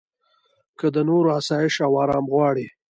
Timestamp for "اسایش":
1.39-1.75